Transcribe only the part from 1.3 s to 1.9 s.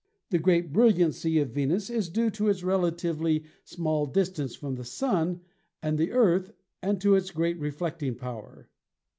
of Venus